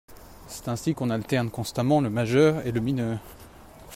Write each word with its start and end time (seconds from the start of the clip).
C'est 0.47 0.67
ainsi 0.67 0.95
qu'on 0.95 1.11
alterne 1.11 1.51
constamment 1.51 2.01
le 2.01 2.09
majeur 2.09 2.65
et 2.65 2.71
le 2.71 2.79
mineur. 2.81 3.19